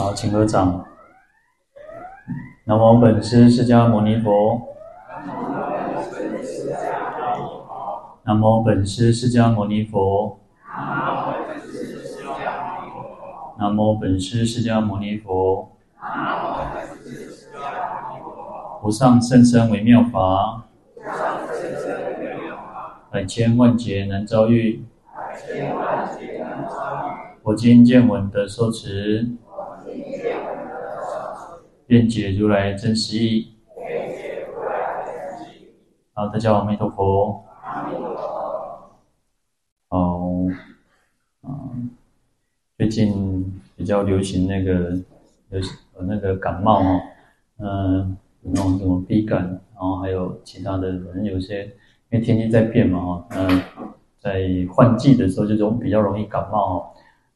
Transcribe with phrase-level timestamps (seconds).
[0.00, 0.82] 好，请合掌。
[2.64, 4.62] 南无本师释迦牟尼佛。
[8.24, 10.38] 南无本师释迦牟尼佛。
[13.58, 15.70] 南无本师释迦牟尼佛。
[18.82, 20.62] 无上甚深微妙法。
[23.10, 24.82] 百千万劫难遭遇。
[27.42, 29.28] 我今见闻得受持。
[31.90, 33.48] 愿解如来真实义。
[36.12, 37.44] 好，大家好，阿弥陀佛。
[39.88, 40.20] 好，
[41.42, 41.90] 嗯，
[42.78, 44.90] 最近比较流行那个
[45.48, 47.00] 流行那个感冒哈，
[47.58, 49.42] 嗯，那种什么鼻感，
[49.74, 51.72] 然后还有其他的反正有些，因
[52.12, 53.62] 为天气在变嘛哈，嗯，
[54.20, 56.90] 在换季的时候就容比较容易感冒哈。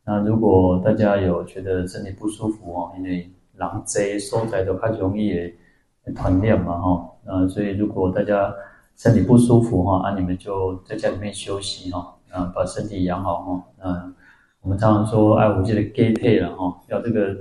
[0.05, 5.33] 那如果大家有觉得身体不舒服哦，因为人多所在都较容易
[6.03, 8.53] 会传染嘛哈，呃，所以如果大家
[8.97, 14.15] 身体不舒服哈，啊，你们就在家里面休息哈，啊，把身体养好哈，嗯，
[14.61, 17.37] 我们常常说爱护这个机体了哈，要这个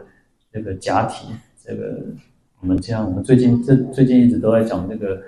[0.51, 1.27] 这个假体，
[1.63, 1.99] 这个
[2.61, 5.19] 我们这样，我们最近这最近一直都在讲这个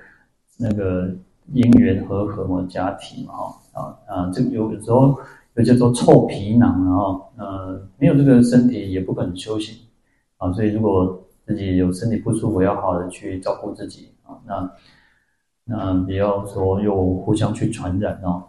[0.57, 1.09] 那个
[1.51, 5.19] 因缘和合嘛，假体嘛哈，啊啊，这有有时候
[5.55, 9.75] 又叫做臭皮囊啊，呃，没有这个身体也不可能修行。
[10.45, 14.37] 啊，所以如果自己有身体不舒服，要好的去照顾自己啊。
[14.45, 14.71] 那
[15.65, 18.43] 那不要说又互相去传染哦。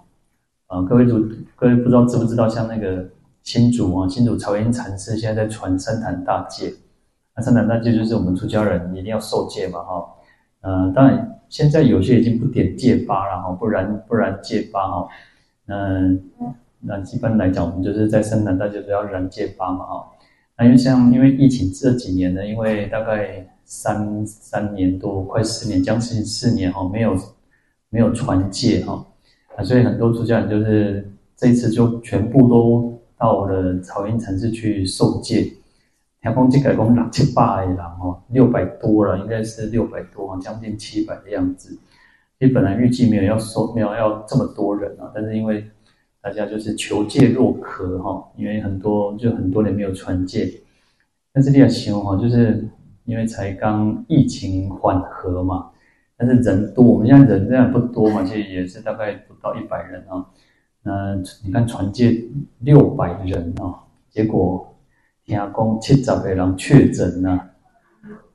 [0.66, 3.06] 啊，各位主，各位不知道知不知道，像那个
[3.42, 6.72] 新主啊，新主朝云禅师现在在传三坛大戒。
[7.36, 10.06] 那三坛大戒就是我们出家人一定要受戒嘛，哈。
[10.62, 15.08] 嗯，当然现在有些已经不点戒疤了哈，不然不然戒疤哈。
[15.66, 16.20] 嗯，
[16.80, 20.08] 那一般来讲，我们就是在三坛大戒都要燃戒疤嘛，哈。
[20.58, 27.16] 那因为像因为疫情这几年呢，因为大概三三年多，快四年，将近四年哈，没有
[27.90, 29.06] 没有传戒哈，
[29.56, 35.52] 啊，所以很多出家人就是这一次就全部都到了草原城市去受戒。
[36.22, 41.78] 台风这个共六七百个人哈，六百多了，应该是六百多哈，将近七百的样子。
[42.38, 45.64] 其实本来预计没有要收，没有要这么多人啊，但是因为
[46.26, 50.52] 大家就是求戒若渴哈，因为很多就很多人没有传戒，
[51.32, 52.68] 但是你要想哈，就是
[53.04, 55.70] 因为才刚疫情缓和嘛，
[56.16, 60.26] 但是人多，我们现在人这样不多嘛，其实也是大概不到一百人啊。
[60.82, 62.24] 那你看传戒
[62.58, 64.76] 六百人啊，结果
[65.24, 67.40] 听讲七十个人确诊呐，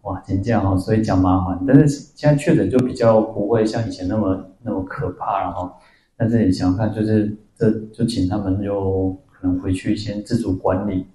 [0.03, 1.62] 哇，真这样哈，所以讲麻烦。
[1.68, 5.74] 但是现在确诊就比较不会像以前那么那么可怕了哈。
[6.22, 7.36] 但是你想想看，就是。
[7.62, 11.06] 这就请他们就可能回去先自主管理，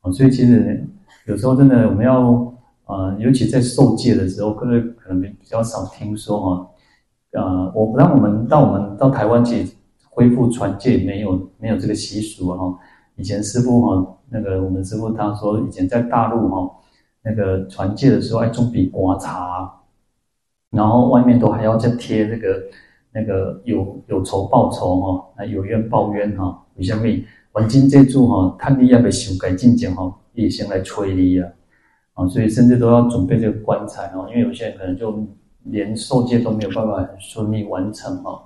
[0.00, 0.82] 啊，所以其实
[1.26, 2.50] 有时候真的我们要，
[2.86, 6.70] 呃，尤其在受戒的时候，各位可能比较少听说哈，
[7.32, 9.66] 呃，我不让我们到我们到台湾去
[10.08, 12.58] 恢复传戒，没有没有这个习俗啊。
[13.16, 16.74] 以前师傅哈，那个我们师傅他说，以前在大陆哈，
[17.22, 19.70] 那个传戒的时候爱种笔刮茶，
[20.70, 22.62] 然后外面都还要再贴那个。
[23.14, 26.64] 那个有有仇报仇哈，那有冤报冤哈。
[26.76, 27.02] 为什么？
[27.54, 31.46] 环境这组哈，他你要被修改进前哈，也先来催你啊，
[32.14, 35.22] 啊，所以甚至都要准备这个棺材哦，因为有些人可能就
[35.64, 38.42] 连受戒都没有办法很顺利完成哈。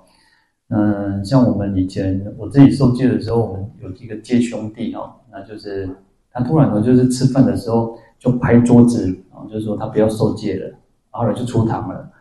[0.71, 5.89] 嗯，像我们以前我自己受戒的时候，我们有一个戒兄弟哈，那就是
[6.29, 10.75] 他突然呢，就是吃饭的时候就拍桌子啊，就是说他不要受戒了，
[11.11, 12.11] 后来就出堂了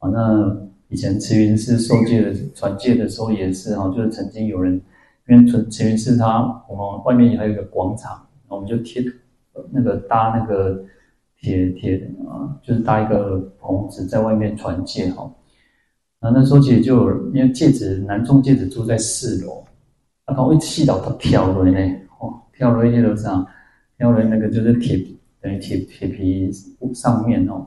[0.00, 0.65] 啊，那。
[0.88, 4.80] 以前慈云寺受戒的传戒的时候也是哈，就是曾经有人，
[5.28, 9.04] 因为慈慈云寺它我们外面还有一个广场，我们就贴
[9.72, 10.84] 那个搭那个
[11.40, 11.96] 铁铁
[12.28, 15.28] 啊，就是搭一个棚子在外面传戒哈。
[16.20, 19.64] 然后那时候其实就因为戒指男众戒指住在四楼，
[20.24, 21.78] 然后一气到他跳楼呢，
[22.20, 23.44] 哦，跳楼一楼上，
[23.98, 25.04] 跳楼那个就是铁
[25.40, 26.50] 等于铁铁皮
[26.94, 27.66] 上面哦。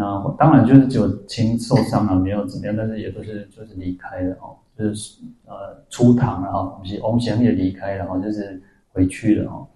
[0.00, 5.52] 那当然就是只有轻受伤了，没有怎么样，但是也都是就是离开了哦，就是呃
[5.90, 8.62] 出堂了哈，不是翁祥也离开了哈，就是
[8.92, 9.66] 回去了哈，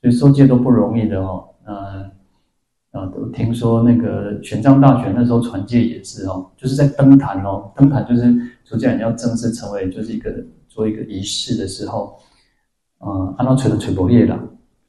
[0.00, 1.48] 所以受戒都不容易的哈。
[1.66, 2.10] 嗯，
[2.90, 8.34] 呃，都听说那个玄奘大学那时候传戒也是哦，就是在登坛哦，登坛就是
[8.64, 12.18] 出家人要正式成为就是一个做一个仪式的时候，
[12.98, 14.34] 嗯，按照吹的吹波叶了，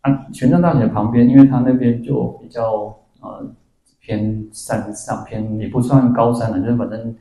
[0.02, 2.92] 啊，玄奘大学旁边，因为他那边就比较
[3.22, 3.46] 呃。
[4.00, 7.16] 偏山上偏也不算高山了，就是反正，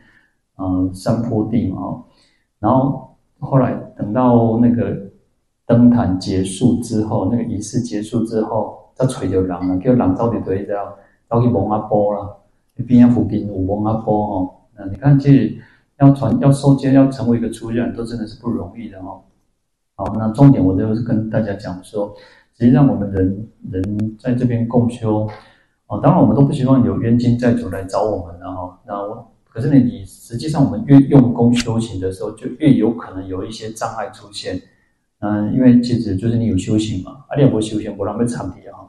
[0.58, 2.04] 嗯、山坡地嘛。
[2.58, 4.96] 然后后来等到那个
[5.66, 10.74] 登坛结束之后，那个仪式结束之后，才找到人啊，叫人走伫底下，
[11.28, 12.28] 走去蒙阿波啦，
[12.86, 14.50] 边啊附近有蒙阿波哦。
[14.76, 15.58] 那你看，其实
[15.98, 19.20] 要传要受戒，要成为一个出家人都真的是不容易的哦。
[19.94, 22.14] 好，那重点我就是跟大家讲说，
[22.56, 25.28] 实际上我们人人在这边共修
[25.88, 28.78] 哦，当然我们都不希望有冤亲债主来找我们的哈。
[28.86, 34.60] 那我可是呢，你实际上我们越用功修行的时候，就越有可能有一些障碍出现。
[35.20, 38.86] 嗯，因为其实就是你有修行嘛，而且我修行不让被参体啊，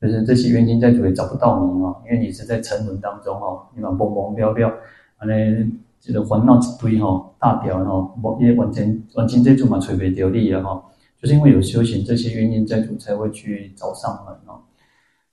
[0.00, 4.70] 就是这些冤亲债主也找不到你啊，因为你是在沉沦当中哦，你嘛蹦蹦飙飙，
[5.18, 10.84] 安尼这个烦恼一堆哈，大条哈，无也完全完全债主嘛找不到你啊哈，
[11.22, 14.60] 就是因为有修行，这些冤亲债主才会去找上门哦。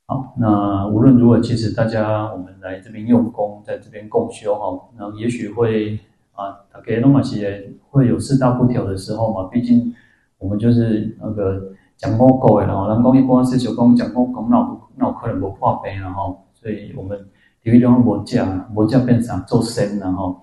[0.09, 5.99] 好，那无论如何，其实大家我们来这边用功，在这边共修哈，那也许会
[6.33, 9.93] 啊，大家拢嘛是会有四大不调的时候嘛，毕竟。
[10.39, 11.61] 我们就是那个
[11.97, 17.19] 讲某狗的，然后人讲一般是就讲讲某狗，那那有可能无破病然后，所以我们
[17.61, 20.39] 体育中无价，无价变成做生然后，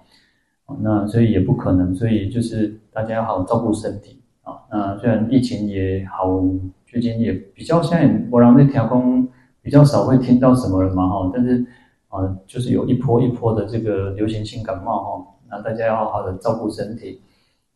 [0.80, 4.52] 那所以也不可能，所以就是大家要好好照顾身体啊。
[4.70, 6.40] 那虽然疫情也好，
[6.86, 9.26] 最近也比较现在我让那调工
[9.66, 11.66] 比较少会听到什么了嘛哈，但是
[12.06, 17.20] 啊，就是有一波一波的这个流行性感冒哈，那大家要好好的照顾身体。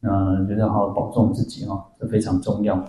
[0.03, 2.83] 嗯，就是要好好保重自己哈，这非常重要。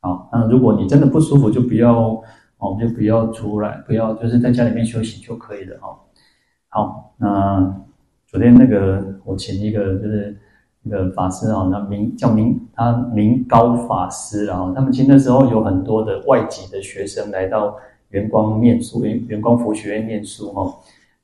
[0.00, 2.22] 好，那如果你真的不舒服，就不要
[2.58, 5.98] 哦，就不要出来，不要就是在家里面休息就可以了哈。
[6.68, 7.74] 好，那
[8.26, 10.36] 昨天那个我请一个就是
[10.82, 17.74] 一个法师啊，那名叫名他名高法师啊，他们其实那时候有很多的外籍的学生来到
[18.10, 20.74] 圆光念书，圆圆光佛学院念书哈。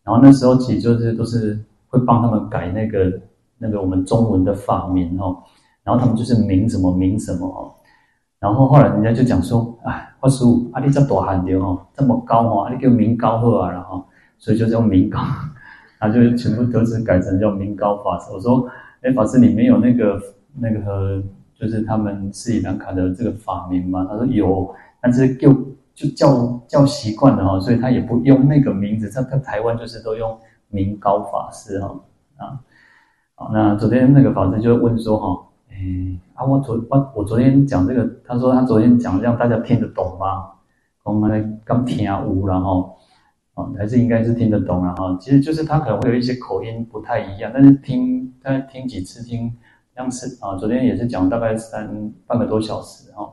[0.05, 1.58] 然后那时候其实就是都是
[1.88, 3.20] 会帮他们改那个。
[3.64, 5.38] 那个我们中文的法名哦，
[5.84, 7.70] 然后他们就是名什么名什么哦，
[8.40, 14.05] 然后后来人家就讲说，哎，法师，阿你这多罕的哦，这么高哦，阿你叫名高好啊，然后
[14.37, 15.20] 所以就叫名高，
[16.00, 18.32] 他就全部都是改成叫名高法师。
[18.32, 18.69] 我说，
[19.02, 20.20] 哎，法师你没有那个
[20.58, 21.23] 那个，
[21.55, 24.05] 就是他们斯里兰卡的这个法名吗？
[24.11, 25.55] 他说有，但是就
[25.94, 29.11] 就叫叫习惯了哈，所以他也不用那个名字。
[29.11, 32.00] 在在台湾就是都用明高法师哈
[32.37, 32.59] 啊。
[33.53, 35.77] 那昨天那个法师就问说哈，哎
[36.35, 40.50] 啊我昨我我昨天讲这个，他说他昨天讲让大家听得懂吗？
[41.05, 42.97] 我们刚听无然后，
[43.55, 49.53] 啊还是应该是听得懂了哈，其实就是他可能会有一些口音不太一样，但是听他听几次听，
[49.97, 53.29] 像是啊昨天也是讲大概三半个多小时哈，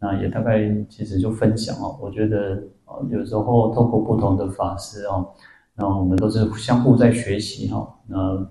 [0.00, 5.28] 那也大概其实就分享哦，我觉得啊有时候透过不同的法师哦，
[5.74, 8.50] 那我们都是相互在学习哈，那。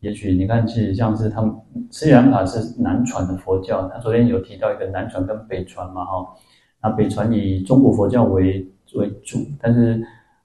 [0.00, 1.54] 也许你看，其实像是他们
[1.90, 6.26] 斯里兰卡是南传的佛教，他昨天有提到一个南传跟北传嘛，哈，
[6.82, 10.02] 那北传以中国佛教为为主，但是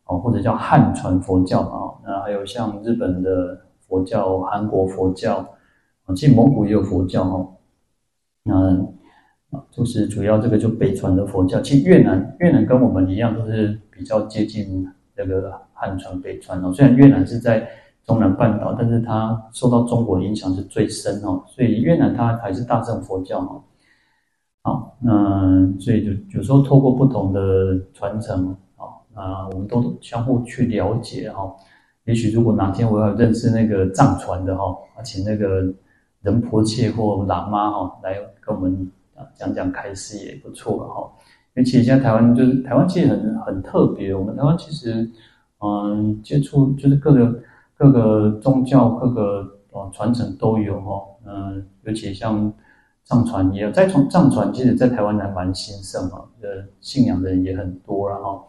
[0.07, 5.35] 哦或者叫汉传佛教嘛，那还有像日本的佛教、韩国佛教，
[6.03, 7.47] 啊，其实蒙古也有佛教哈，
[8.43, 8.77] 那
[9.51, 17.67] 啊就是主要这个就北传的佛教，其实越南越南跟我们一样都是比较接近那个汉传北传哦，虽然越南是在。
[18.07, 23.63] 中南半岛，但是它受到中国影响是最深哦，所以越南它还是大乘佛教哦。
[24.61, 31.51] 好，那所以就有时候透过不同的传承啊，啊，我们都相互去了解哈。
[32.03, 35.73] 也许如果哪天我要认识那个藏传的哈，请那个
[36.21, 38.87] 仁波切或喇嘛哈来跟我们
[39.35, 41.11] 讲讲开示也不错哈。
[41.55, 45.09] 因为其实现在台湾就是台湾其实很很特别，我们台湾其实
[45.59, 47.39] 嗯接触就是各个。
[47.77, 52.49] 各个宗教、各个呃传承都有哈，嗯，尤其像
[53.03, 56.47] 藏传也有，在从藏传，其实在台湾还蛮兴盛哈，呃，
[56.79, 58.45] 信仰的人也很多然后，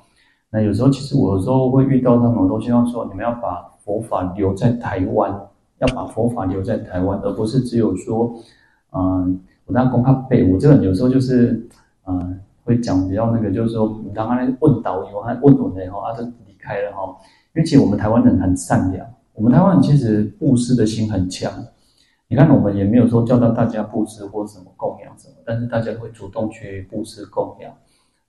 [0.49, 5.37] 那有时候其实我有时候会遇到他们，我都希望说你们要把佛法留在台湾，
[5.79, 8.33] 要把佛法留在台湾，而不是只有说，
[8.93, 11.69] 嗯，我当公开背，我这个人有时候就是，
[12.07, 17.17] 嗯，会讲比较那个，就是说，你当他问导游，他问我的哈，他就离开了哈，
[17.55, 19.07] 因为其实我们台湾人很善良。
[19.35, 21.53] 我们台湾人其实布施的心很强，
[22.29, 27.71] 你看我们也没有说叫到大家布施或什么供养什么，但是大家会主动去布施供养。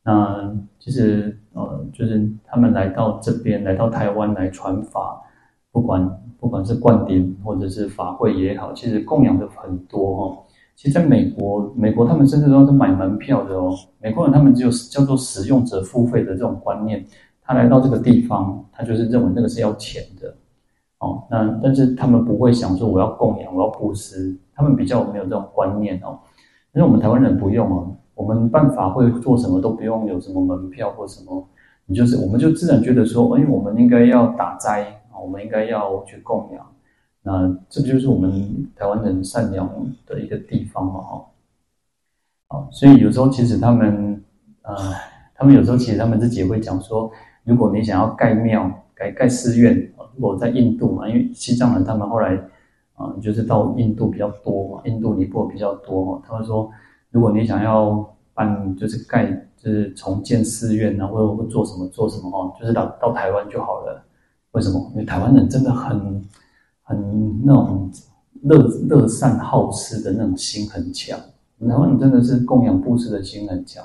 [0.03, 5.21] 那其实呃，就是他们来到这边，来到台湾来传法，
[5.71, 10.43] 不管不管是灌顶或者是法会也好，其实供养的很多哦。
[10.77, 13.75] 其实在美国，美国他们甚至都是买门票的哦。
[13.99, 17.03] 美国人他们只有叫做使用者付费的这种观念，
[17.41, 20.31] 他来到这个地方，他就是认为那个是要钱的。
[20.99, 26.19] 哦，那但是他们不会想说我要供养，我要布施，他们比较没有这种观念哦。
[26.73, 31.43] 因为我们台湾人不用哦，我们办法会做什么都不用有什么门票或什么，
[31.87, 36.63] 你就是我们就自然觉得说，哎，我们应该要打斋啊，我们应该要去供养。
[37.27, 39.69] 那这不就是我们台湾人善良
[40.05, 41.01] 的一个地方嘛？
[41.01, 41.25] 哈，
[42.47, 44.23] 啊，所以有时候其实他们，
[44.61, 44.73] 呃，
[45.35, 47.11] 他们有时候其实他们自己也会讲说，
[47.43, 49.75] 如果你想要盖庙、盖盖寺院，
[50.15, 52.33] 如果在印度嘛，因为西藏人他们后来
[52.95, 56.71] 啊，就是到印度比较多嘛，印度尼泊尔比较多嘛，他们说，
[57.11, 59.25] 如果你想要办，就是盖，
[59.57, 64.01] 就是重建寺院啊，或者做什么做什么哦，就是到到台湾就好了。
[64.51, 64.89] 为什么？
[64.93, 66.23] 因为台湾人真的很。
[66.87, 67.91] 很那种
[68.43, 71.19] 乐乐善好施的那种心很强，
[71.59, 73.83] 然后你真的是供养布施的心很强。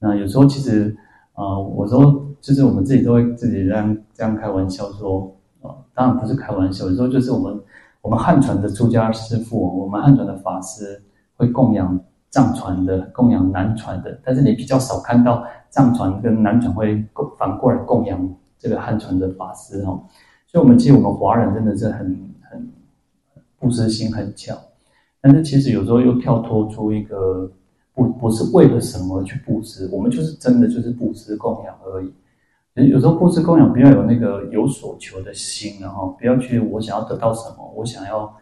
[0.00, 0.96] 那有时候其实
[1.34, 7.60] 啊、呃，我说就是我们自己都会自己这样这样开玩笑说啊、呃，当然不是开玩笑，有时候就是我们
[8.02, 11.00] 我们汉传的出家师父，我们汉传的法师
[11.36, 11.98] 会供养
[12.30, 17.04] 藏传的，供养南传的，但是你比较少看到藏传跟南传会
[17.38, 20.02] 反过来供养这个汉传的法师哦。
[20.56, 22.18] 所以，我们其实我们华人真的是很
[22.50, 22.72] 很
[23.58, 24.56] 布施心很强，
[25.20, 27.52] 但是其实有时候又跳脱出一个
[27.92, 32.10] 不不是为了什么去布施，我们就是真的就是布施供养而已。
[32.88, 38.34] 有时候布施供养不要有那个有所求的心，然后不要去我想要得到什么，我想要。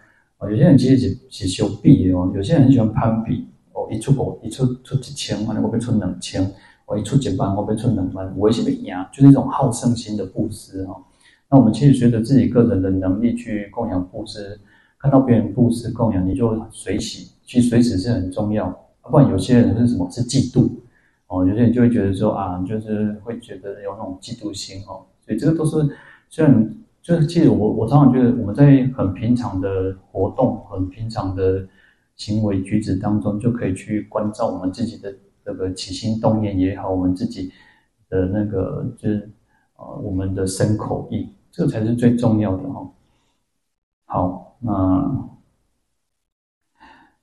[0.43, 6.49] 有些人其实是是修比哦，有些人很喜欢攀比哦，一出国一出出几千万，我被出两千，
[6.87, 10.95] 我一出几万，我被出两万，我也是被压，就是一种好胜心的布施哈。
[11.51, 14.59] 那我们其实随着自己个人的能力去供养布施，
[14.99, 18.69] 看到别人布施供养，你就随喜，其实随喜是很重要。
[19.03, 20.11] 不然有些人是什么？
[20.11, 20.69] 是嫉妒
[21.29, 25.05] 哦，有些人就会觉得说啊，就是会觉得有那种嫉妒心哦。
[25.25, 25.77] 所以这个都是
[26.29, 31.65] 虽然就是其实我我常常觉得我们在很平常的活动、很平常的
[32.17, 37.53] 行为举止当中，就可以去关照我们自己的这个起心动念也好，我们自己
[38.09, 39.31] 的那个就是。
[39.85, 42.91] 啊，我们的身口意，这个才是最重要的哈。
[44.07, 44.73] 好，那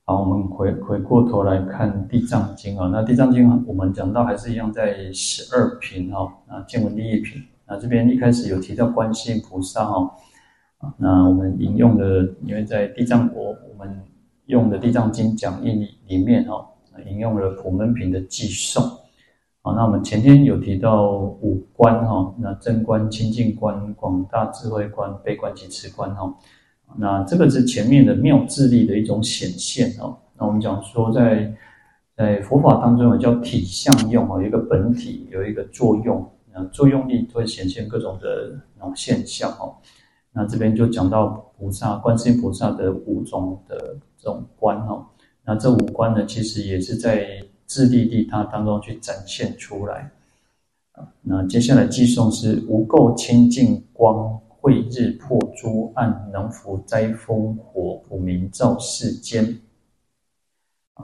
[0.05, 2.87] 好，我们回回过头来看《地藏经》啊。
[2.93, 6.31] 那《地藏经》我们讲到还是一样在十二品哈。
[6.47, 7.41] 啊，见闻利益品。
[7.65, 10.15] 那这边一开始有提到观世音菩萨哈。
[10.77, 13.99] 啊，那我们引用的，因为在地藏国，我们
[14.45, 16.63] 用的《地藏经》讲义里面哈，
[17.07, 18.83] 引用了普门品的偈颂。
[19.63, 26.35] 好，那我们前天有提到五观哈，那真观、清净观、广大智慧观、悲观及持观哈，
[26.97, 30.17] 那这个是前面的妙智力的一种显现哦。
[30.35, 31.53] 那我们讲说在
[32.17, 39.75] 在佛法当中有叫体相用啊，有一个本体，有一个作用，那作用力会显现各种的那种现象哦。
[40.33, 45.07] 那这边就讲到菩萨、观世音菩萨的五种的这种观哈，
[45.45, 47.27] 那这五观呢，其实也是在。
[47.71, 50.11] 自利利他当中去展现出来，
[51.21, 59.57] 那接下来寄送是无垢清净光，慧日破诸暗，能伏灾风火，普明照世间。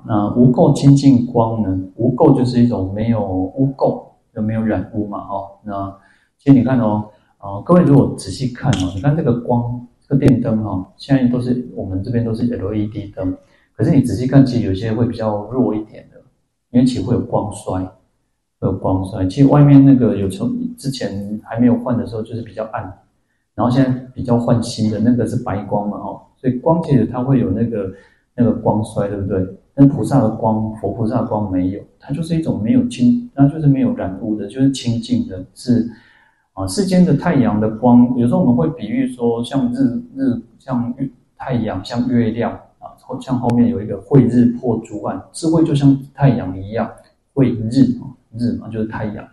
[0.06, 1.90] 那无垢清净光呢？
[1.96, 4.04] 无垢就是一种没有污垢，
[4.36, 5.98] 就没有染污嘛，哦，那
[6.38, 13.38] 其实你看哦，啊，各位如果仔细看哦，你看这个光，这个电灯哈，现在都是我们这边都是 LED 灯，
[13.74, 16.17] 可是你仔细看，其实有些会比较弱一点的。
[16.72, 17.82] 因为其实会有光衰，
[18.60, 19.26] 会有光衰。
[19.28, 22.84] 其实外面那个有从之前还没有换的时候就是比较暗，
[23.56, 27.94] 然后现在比较换新的那个是白光嘛，哦，所以光其实它会有那个
[28.36, 29.48] 那个光衰，对不对？
[29.74, 35.90] 但菩萨的光，佛菩萨的光没有，它就是一种没有清，它就是没有染污的，就是清净的，是
[36.54, 36.68] 啊。
[36.68, 42.60] 世间的太阳的光，有时候我们会比喻说，像日日，像月太阳，像月亮。
[43.22, 46.90] 像后面有一个慧日破诸暗，智慧就像太阳一样，
[47.34, 47.94] 慧日
[48.38, 49.28] 日嘛就是太阳，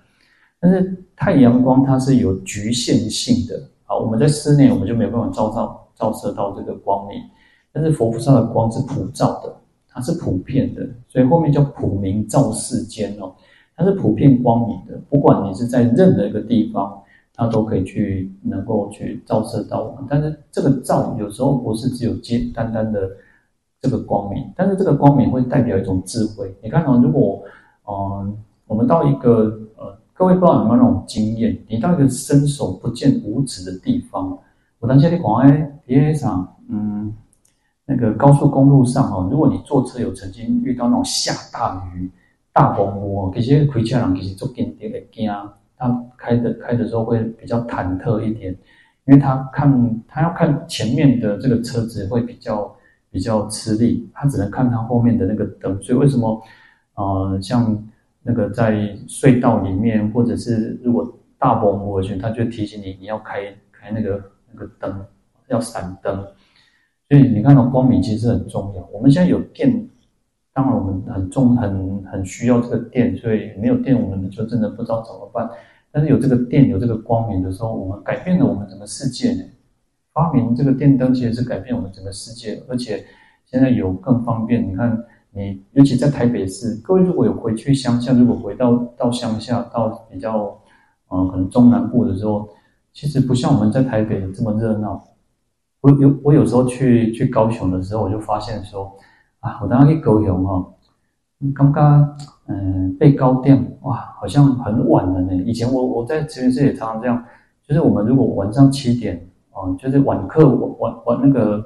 [0.61, 7.19] 但是太阳光它是有局限性的，啊，我们在室内我们就没有办法照照照射到这个光明，
[7.73, 9.55] 但是佛菩萨的光是普照的，
[9.89, 13.33] 它是普遍的，所以后面叫普明照世间哦，
[13.77, 17.03] 它是普遍光明的，不管你是在任何一个地方，
[17.35, 23.11] 它都可以去能够去照射到我们，但是这个照有时候不是只有接单单的。
[23.85, 26.51] 这个光明，但是这个光明会代表一种智慧。
[26.63, 27.43] 你看哦，如果
[27.87, 28.35] 嗯、呃，
[28.67, 31.55] 我们到一个呃，各位不知道有没有那种经验？
[31.69, 34.39] 你到一个伸手不见五指的地方，
[34.79, 37.15] 我当下你讲哎，别上，嗯，
[37.85, 42.11] 那个高速公路上哦，如果你坐车有曾经遇到那种下大雨、
[42.55, 45.31] 大风哦，其实开车人其实做紧点的惊，
[45.77, 48.51] 他开的开的时候会比较忐忑一点，
[49.05, 52.74] 因为他看他要看前面的这个车子会比较。
[53.15, 56.43] 比较吃力，他只能看他后面的那个灯，所以为什么
[56.97, 57.81] 呃，像
[58.25, 58.73] 那个在
[59.07, 64.21] 隧道里面，或者是如果大风过去，他就提醒你你要开开那个
[64.53, 65.07] 那个灯，
[65.47, 66.27] 要闪灯。
[67.09, 68.85] 所以你看到光明其实很重要。
[68.93, 69.89] 我们现在有电，
[70.53, 75.49] 当然我们很重很很需要这个电，所以没有电我们就真的不知道怎么办。
[75.93, 79.45] 但是有这个电有这个光明的时候，我们改变了我们整个世界呢。
[80.15, 83.05] 发明这个电灯其实是改变我们整个世界，而且
[83.45, 84.65] 现在有更方便。
[84.65, 84.97] 你看，
[85.33, 90.57] 你尤其在台北市，各位如果有回去乡下，如果回到到乡下，到比较
[91.09, 92.49] 呃可能中南部的时候，
[92.93, 95.05] 其实不像我们在台北这么热闹。
[95.81, 98.97] 我有我有时候去去高雄的时候，我就发现说，
[99.41, 100.65] 啊，我当时去高雄哈，
[101.53, 102.17] 刚刚
[102.47, 105.35] 嗯被高电哇，好像很晚了呢。
[105.43, 107.25] 以前我我在慈云寺也常常这样，
[107.67, 109.29] 就是我们如果晚上七点。
[109.55, 111.59] 哦，就是晚课晚晚晚那个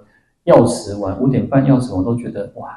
[0.44, 2.68] 钥匙晚五点半钥匙，我都觉得哇，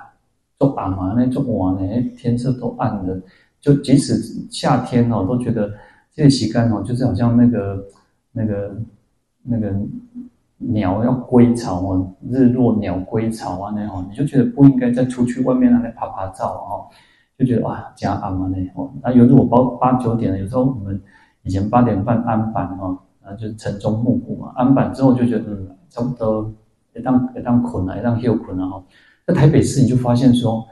[0.57, 3.21] 做暗嘛，那做晚呢，天色都暗了。
[3.59, 4.15] 就即使
[4.49, 5.71] 夏天哦，都觉得
[6.13, 7.85] 这个时间哦，就是好像那个
[8.31, 8.75] 那个
[9.43, 9.71] 那个
[10.57, 16.87] 鸟要归巢哦，日落鸟归巢啊那样，你就觉得不应该再出去外面那里拍拍照哦，
[17.37, 18.91] 就觉得哇，加暗嘛那哦。
[19.03, 20.99] 那有时候我包八九点了，有时候我们
[21.43, 22.97] 以前八点半安班哈。
[23.23, 26.51] 啊，就是晨钟暮鼓嘛，安板之后就觉得，嗯，差不多
[26.93, 28.83] 也当也当困了，也当休困了哈。
[29.27, 30.65] 在台北市你就发现说，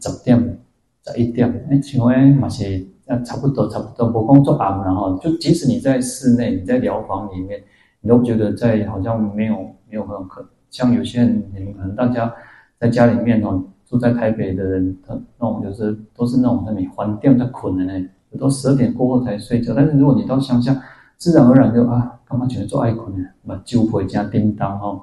[0.00, 0.58] 十点、
[1.04, 2.86] 十一点，哎，请问嘛是，
[3.24, 7.62] 差不多差不多，不工作暗然后，就即使你在室内，你在疗房里面，
[8.00, 9.56] 你都觉得在好像没有
[9.88, 12.32] 没有很可，像有些人，你们可能大家
[12.78, 18.08] 在家里面哦，住在台北的人，他那种就是都是那种在你饭店在困的呢，
[18.38, 19.72] 都十二点过后才睡觉。
[19.74, 20.82] 但是如果你到乡下，
[21.24, 23.26] 自然而然就啊，干嘛全做爱困呢？
[23.44, 25.02] 嘛，就会加叮当哦，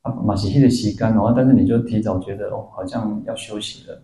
[0.00, 4.02] 啊，嘛是迄个时间哦，但是你就提早觉得哦，好像要休息了。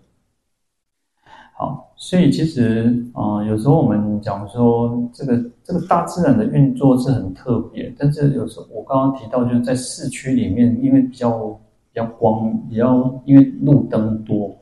[1.57, 11.49] 好，所以其实啊、有时候我们讲说这个这个大自然的运作是很特别，但是有时候我刚刚提到就是在市区里面，因为比较
[11.93, 14.56] 比较光，比较因为路灯多，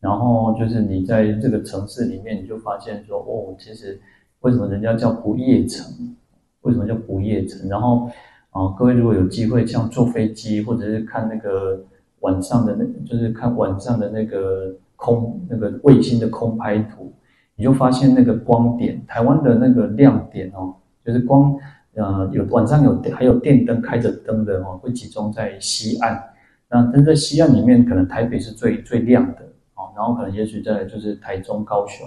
[0.00, 4.00] 然后就是你在这个城市里面，你就发现说哦，其实
[4.40, 6.16] 为什么人家叫不夜城？
[6.62, 7.68] 为什么叫不夜城？
[7.68, 8.10] 然后，
[8.50, 11.80] 啊，各位如果有机会像坐飞机，或者是看那个
[12.20, 17.12] 晚上的那，就是看晚上的那个空那个卫星的空拍图，
[17.56, 21.54] 你就发现那个光点，台湾的那个亮点哦，就是光，
[21.94, 26.22] 呃，有晚上有还有电灯开着灯的哦，会集中在西岸。
[26.70, 29.42] 那但在西岸里面，可能台北是最最亮的
[29.74, 32.06] 哦，然后可能也许在就是台中、高雄，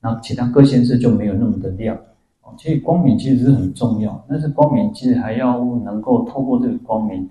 [0.00, 1.96] 那其他各县市就没有那么的亮。
[2.56, 7.28] 其实光明其实是很重要，但是光明其实还要能够透过这个光明，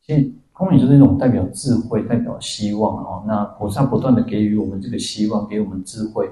[0.00, 3.24] 其实光明就是一种代表智慧、代表希望哦。
[3.26, 6.28] 那菩萨不断的给予我们这个希望，给我们智慧，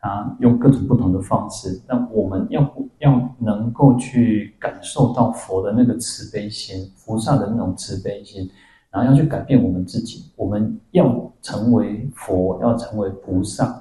[0.00, 2.60] 啊，用各种不同的方式，那我们要
[2.98, 8.50] 要能够去感受到佛的那个慈悲心，菩萨的那种慈悲心，
[8.90, 10.30] 然后要去改变我们自己。
[10.36, 13.80] 我们要成为佛，要成为菩萨，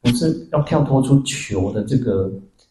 [0.00, 2.30] 不是要跳脱出求的这个。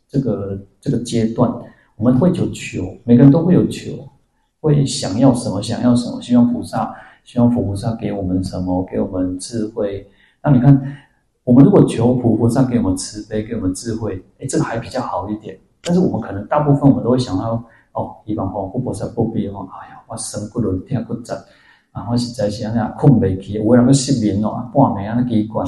[0.10, 1.50] 这个这个阶段，
[1.96, 3.92] 我们会有求，每个人都会有求，
[4.60, 6.94] 会想要什么，想要什么，希望菩萨，
[7.24, 10.10] 希望佛菩萨给我们什么，给我们智慧。
[10.42, 10.82] 那你看，
[11.44, 15.56] 我们如果求菩菩萨给我们慈悲，给我们智慧，哎，这个还比较好一点。
[15.84, 21.36] 但是我们可能大部分我们都会想到，哦，一般吼，佛菩萨不必哦，哎呀，我身不轮天骨折，
[21.92, 25.64] 啊，我实在是安尼困未起，有人个失眠哦，半暝安尼奇怪，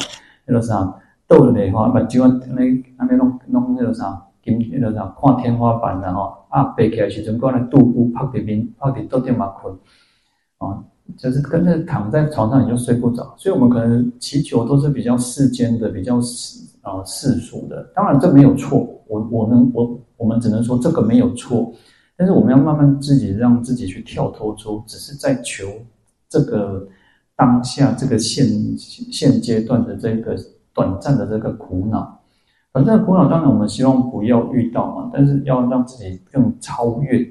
[0.45, 4.19] 那个啥，倒来吼，目睭安尼安尼弄弄那个啥。
[4.43, 9.73] 今天就啥看天花板然后啊，爬起来时阵，过来肚部趴在面，趴在桌垫嘛困，
[10.57, 10.83] 啊，
[11.17, 17.83] 就是跟着躺在床上你就睡不着，所以我们可能祈求都是比较世间的，比较世啊世俗的。
[17.95, 21.71] 当然这没有错，我我能我我们只能说这个没有错，
[22.17, 25.67] 但是我们要慢慢自己让自己去跳脱出，只是在求
[26.27, 26.87] 这个
[27.35, 28.45] 当下这个现
[28.77, 30.35] 现阶段的这个
[30.73, 32.20] 短暂的这个苦恼。
[32.73, 37.21] 反正苦恼，当然我们希望不要遇到嘛，但是要让自己更超越，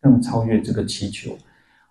[0.00, 1.32] 更超越这个祈求。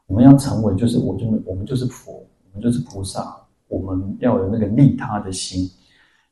[0.08, 3.36] 我们要成为，就是我，就我们就是佛，我们就是菩萨，
[3.68, 5.70] 我们要有那个利他的心。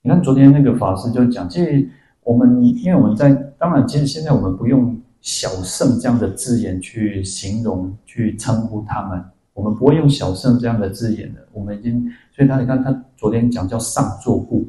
[0.01, 1.85] 你看昨天那个法师就讲，其实
[2.23, 9.21] 我们因为我们在，当然，其实现在我们不用小圣这样的字眼去形容、去称呼他们，
[9.53, 11.45] 我们不会用小圣这样的字眼的。
[11.51, 14.65] 我们已经，所以他你看他昨天讲叫上座部。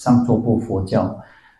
[0.00, 1.02] 上座部佛教，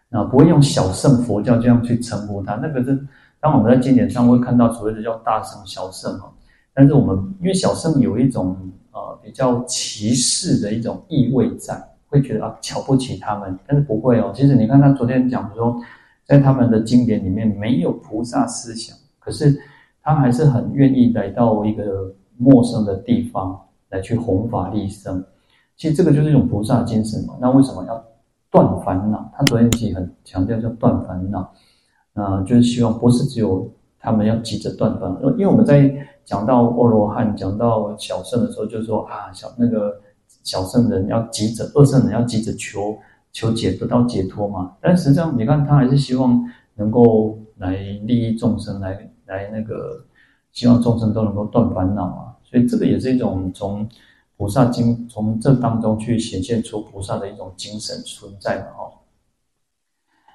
[0.09, 2.55] 啊，不会用小乘佛教这样去称呼它。
[2.55, 2.99] 那个是，
[3.39, 6.33] 当我们在经典上会看到所谓的叫大乘、小乘哈。
[6.73, 8.57] 但是我们因为小乘有一种
[8.93, 14.33] 呃比较歧视的一种意味在，会觉得啊瞧不起他们，但是不会哦。
[14.35, 15.79] 其实你看他昨天讲说，
[16.25, 19.61] 在他们的经典里面没有菩萨思想，可是
[20.03, 25.23] 他还是很愿意来到一个陌生的地方来去弘法利生。
[25.77, 27.35] 其实这个就是一种菩萨精神嘛。
[27.41, 28.03] 那为什么要
[28.51, 29.31] 断烦恼？
[29.37, 31.53] 他昨天自己很强调叫断烦恼，
[32.15, 40.01] 啊，就是希望不是只有他们要急着断烦恼，因为我们在讲到阿罗汉、讲到小圣的时候，就说啊，小那个
[40.43, 42.99] 小圣人要急着，二圣人要急着求
[43.33, 44.73] 求解得到解脱嘛。
[44.81, 50.05] 但实际上，你看他还是希望能够来利益众生，来来那个
[50.53, 52.35] 希望众生都能够断烦恼啊。
[52.43, 53.89] 所以这个也是一种从。
[54.41, 58.93] 菩萨经从这当中去显现出菩萨的一种精神存在嘛，哦，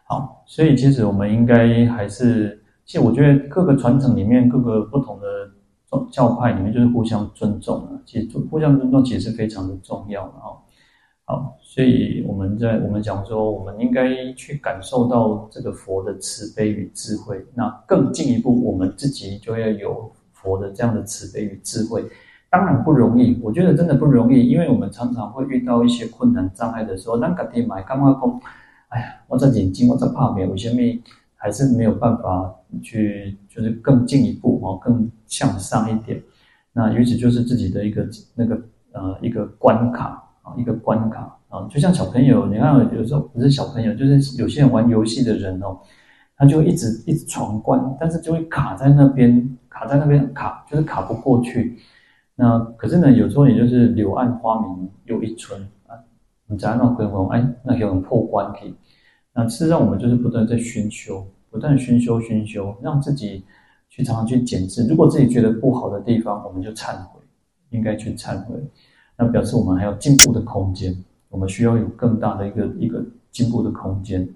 [0.07, 5.27] 好，所以其实我们应该还是，其实我觉得各个传承里面，各个不同的
[6.11, 10.61] 教派里面，就是互相尊重啊，其实互相尊重其实是非常的重要的哦。
[11.25, 22.05] 好，所以我们在我们讲说，我们应该去感受到这个佛的慈悲与智慧，那更进一步，我们自己就要有佛的这样的慈悲与智慧。
[22.55, 28.39] 当然不容易，我觉得真的不容易，因为我们常常会遇到一些困难障碍的时候，那个地买干嘛讲？
[28.87, 30.97] 哎呀，我这眼睛，我这怕没有些咩，
[31.35, 36.21] 还是没有办法去，就是更进一步哦，更向上一点。
[36.71, 38.57] 那于此就是自己的一个那个
[38.93, 45.77] 呃一个关卡啊，一个关卡啊，就像小朋友，你看有时候不是小朋友，就是有些人玩游戏的人哦，
[46.37, 51.77] 他就一直一直闯关，但是就会卡在那边，卡在那边卡，就是卡不过去。
[52.35, 55.95] 那可是呢，有时候也就是柳暗花明又一村啊，
[56.47, 58.75] 你只要那回眸，哎，那有人破关可以。
[59.33, 63.43] 那事实上，我们就是不断在熏修，不断熏修熏修，让自己
[63.89, 64.87] 去常常去检视。
[64.87, 67.21] 如果自己觉得不好的地方，我们就忏悔，
[67.69, 68.55] 应该去忏悔。
[69.17, 70.93] 那表示我们还有进步的空间，
[71.29, 74.27] 我们需要有更大的一个一个进步的空间。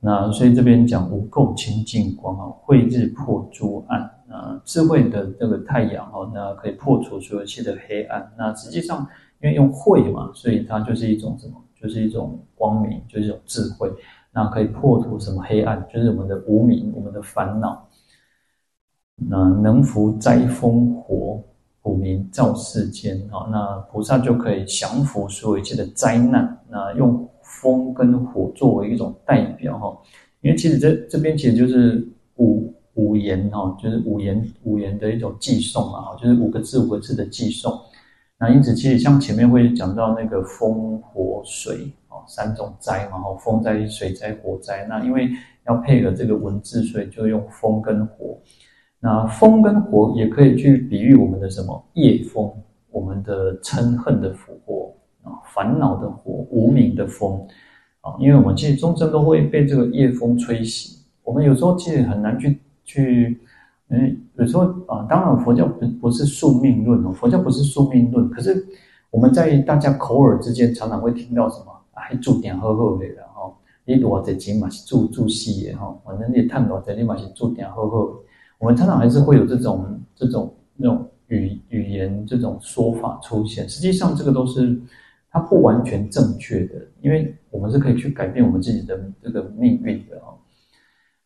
[0.00, 4.10] 那所以这边讲无垢清净光啊，慧日破诸暗。
[4.32, 8.32] 啊，智慧的这个太阳哦，那可以破除所有一切的黑暗。
[8.38, 9.06] 那实际上，
[9.42, 11.62] 因为用慧嘛，所以它就是一种什么？
[11.78, 13.92] 就是一种光明，就是一种智慧。
[14.32, 15.86] 那可以破除什么黑暗？
[15.92, 17.86] 就是我们的无明，我们的烦恼。
[19.16, 21.44] 那能伏灾风火，
[21.82, 23.46] 普明照世间啊。
[23.50, 26.58] 那菩萨就可以降伏所有一切的灾难。
[26.70, 27.28] 那用
[27.60, 29.98] 风跟火作为一种代表哈，
[30.40, 32.72] 因为其实这这边其实就是五。
[32.94, 37.72] 五言哈，就是五言五言的一种寄送啊，就是五个字五个字的寄送。
[38.38, 44.84] 那因此，其实像前面会讲到那个风火水哦，三种灾嘛，哦，风灾、水灾、火灾。
[44.90, 45.30] 那因为
[45.66, 48.38] 要配合这个文字，所以就用风跟火。
[49.00, 52.52] 那风跟火也可以去比喻我们的什么夜风，
[52.90, 54.36] 我们的嗔恨的
[54.66, 57.46] 火啊，烦恼的火，无名的风
[58.00, 58.14] 啊。
[58.18, 62.58] 因为我们其实终生都会被这个夜风吹袭，我们有时候其实很难去。
[62.84, 63.40] 去，
[63.90, 68.28] 嗯，有时候啊，当然佛教不不是宿命论哦，佛教不是宿命论。
[68.28, 68.66] 可是
[69.08, 73.54] 我们在大家口耳之间常常会听到什么，还注定好好的哈，
[73.84, 78.12] 你多少钱嘛是注注戏的哈，反正你探多少钱你嘛是注定好好的。
[78.58, 84.78] 我们常常还是会有这种这种那种语语言这种说法出现，实际上这个都是
[85.32, 90.28] 它不完全正确的，因为我们是可以去改变我们自己的这个命运的啊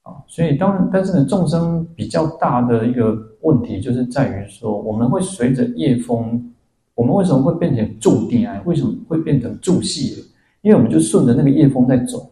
[0.04, 0.22] 哦。
[0.28, 6.52] 所以当然，但是呢，众生比较大的一个问题就是在于说，我们会随着业风，
[6.94, 8.62] 我们为什么会变成注定啊？
[8.64, 10.24] 为什么会变成住系？
[10.62, 12.30] 因为我们就顺着那个业风在走。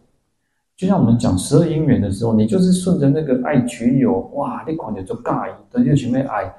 [0.77, 6.53] 就像我们讲十二因缘的时候，你就是顺着那个爱取有，哇，你可能就尬，等就前面爱，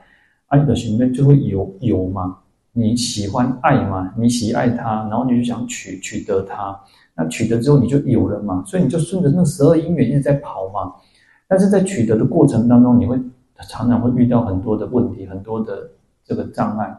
[0.49, 2.39] 爱的前面就会有有嘛。
[2.79, 4.13] 你喜欢爱嘛？
[4.19, 6.79] 你喜爱他，然后你就想取取得他，
[7.15, 8.63] 那取得之后你就有了嘛。
[8.67, 10.93] 所以你就顺着那十二因缘一直在跑嘛。
[11.49, 13.19] 但是在取得的过程当中，你会
[13.67, 15.89] 常常会遇到很多的问题，很多的
[16.23, 16.95] 这个障碍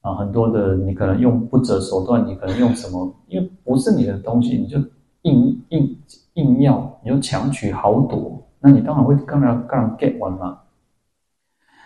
[0.00, 3.14] 啊，很多的你可能用不择手段，你可能用什么？
[3.28, 4.78] 因为不是你的东西，你就
[5.22, 5.96] 硬硬
[6.34, 10.58] 硬要，你就强取豪夺，那你当然会更加更加 get 完嘛。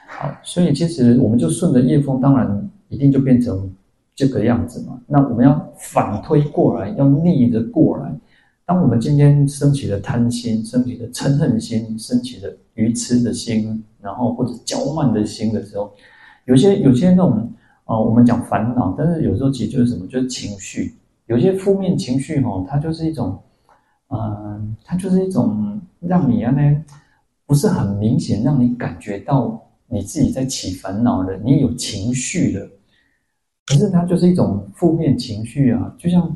[0.09, 3.71] 好，所以其实我们就顺着业风，当然一定就变成
[4.15, 5.01] 这个样子嘛。
[5.07, 8.15] 那我们要反推过来，要逆着过来。
[8.65, 15.91] 当我们今天升起了贪心，升起了嗔恨心，升起了愚痴的心，然后或者骄慢的心的时候，
[16.45, 17.31] 有些有些那种
[17.85, 20.95] 啊、呃，我们讲烦恼，但是有时候其实就是什么，就是情绪。
[21.27, 23.39] 有些负面情绪哈，它就是一种，
[24.09, 26.85] 嗯、它就是一种让你啊呢，
[27.47, 32.69] 不是很明显，让你感觉到你自己在起烦恼的，你有情绪的。
[33.69, 36.35] 可是它就是一种负面情绪啊，就像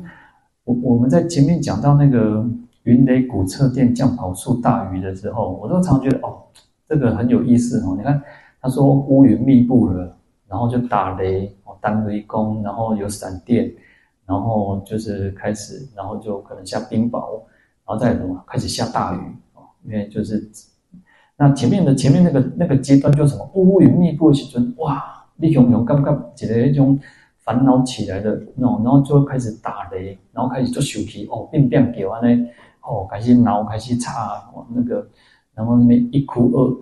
[0.65, 2.45] 我我们在前面讲到那个
[2.83, 6.43] 云雷鼓掣电降跑数大雨的时候，我都常觉得哦，
[6.87, 7.95] 这个很有意思哦。
[7.97, 8.21] 你看
[8.61, 10.15] 他说乌云密布了，
[10.47, 13.71] 然后就打雷哦，当雷公，然后有闪电，
[14.27, 17.41] 然后就是开始，然后就可能下冰雹，
[17.83, 19.17] 然后再什么开始下大雨
[19.55, 20.47] 哦，因为就是
[21.35, 25.03] 那前面的前面那个那个阶段就什么乌云密布的时候，哇，
[25.35, 26.99] 你熊熊刚刚觉得那种。
[27.43, 32.39] 烦恼起来的那种，然后就会开始打雷，然后开始做手提哦，变变给完嘞，
[32.81, 35.05] 哦，开始闹，开始吵，那个，
[35.53, 36.77] 然后那边一哭二，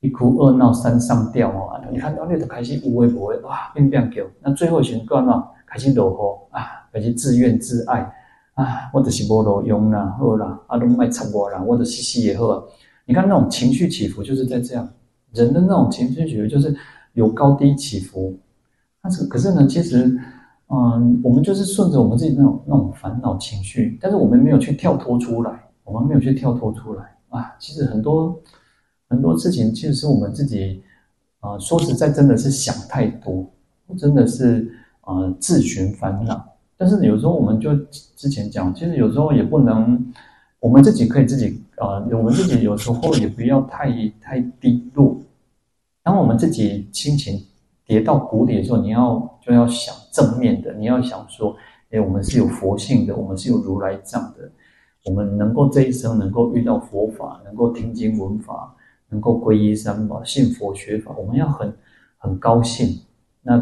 [0.00, 8.00] 一哭二闹三上吊哦，你看到那个开始无微不微哇，变变给，那最后选段呢，开始落雨啊，开始自怨自艾
[8.54, 12.60] 啊，我就是无路用啦，好啦，啊都卖插我啦，我的嘻嘻也好啊，
[13.04, 14.88] 你看那种情绪起伏就是在这样，
[15.32, 16.74] 人的那种情绪起伏就是
[17.12, 18.36] 有高低起伏。
[19.02, 20.16] 但是，可是呢，其实，
[20.68, 25.50] 嗯，我们就是顺着我们自己那种那种烦恼情绪，但是我们没有去跳脱出来，
[25.82, 27.52] 我们没有去跳脱出来啊。
[27.58, 28.40] 其实很多
[29.08, 30.80] 很多事情，其实是我们自己，
[31.40, 33.44] 啊，说实在，真的是想太多，
[33.98, 36.40] 真的是啊自寻烦恼。
[36.76, 37.74] 但是有时候我们就
[38.14, 40.12] 之前讲，其实有时候也不能，
[40.60, 45.20] 我们自己可以自己啊，我们自己有时候也不要太太低落，
[46.04, 47.42] 当我们自己心情。
[47.86, 51.54] 跌到谷底的时候，你要就要想正面的，你要想说，
[51.90, 54.50] 哎，我们是有佛性的，我们是有如来藏的，
[55.04, 58.74] 我们能够这一生能够遇到佛法，能够听经闻法，
[59.08, 61.72] 能够皈依三宝，信佛学法，我们要很
[62.18, 62.98] 很高兴，
[63.42, 63.58] 那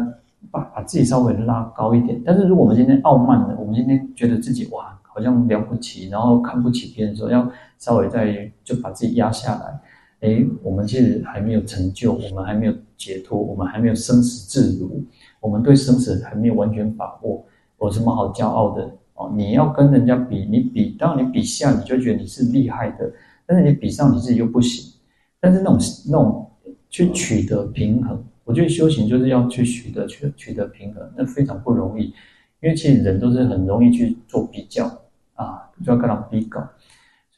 [0.49, 2.21] 把把自己稍微拉高一点。
[2.23, 9.79] 但是如果我们今天傲慢了，我们今天觉得自己哇，好像了不起，然后看不起别人的时候，要稍微再就把自己压下来。
[10.21, 15.03] 哎，我们其实还没有成就，我们还没有解脱，我们还没有生死自如，
[15.39, 17.43] 我们对生死还没有完全把握，
[17.81, 19.33] 有什么好骄傲的哦？
[19.35, 23.11] 你要跟人家比，你比，当你比下，你就觉得你是厉害的，
[23.47, 24.93] 但是你比上你自己又不行。
[25.39, 26.51] 但是那种那种
[26.87, 32.13] 去取得平衡，我觉得修行就是要去取得取取得平衡，那非常不容易，
[32.61, 34.85] 因为其实人都是很容易去做比较
[35.33, 36.69] 啊，就要跟他比较。